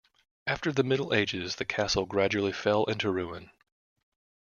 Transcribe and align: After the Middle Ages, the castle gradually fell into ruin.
After 0.47 0.71
the 0.71 0.81
Middle 0.81 1.13
Ages, 1.13 1.57
the 1.57 1.63
castle 1.63 2.07
gradually 2.07 2.53
fell 2.53 2.85
into 2.85 3.11
ruin. 3.11 3.51